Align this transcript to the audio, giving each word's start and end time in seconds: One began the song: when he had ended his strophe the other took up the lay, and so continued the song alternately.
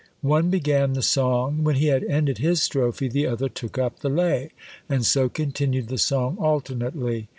One 0.23 0.49
began 0.49 0.93
the 0.93 1.03
song: 1.03 1.63
when 1.63 1.75
he 1.75 1.85
had 1.89 2.03
ended 2.05 2.39
his 2.39 2.59
strophe 2.59 3.07
the 3.11 3.27
other 3.27 3.47
took 3.49 3.77
up 3.77 3.99
the 3.99 4.09
lay, 4.09 4.49
and 4.89 5.05
so 5.05 5.29
continued 5.29 5.89
the 5.89 5.99
song 5.99 6.37
alternately. 6.39 7.27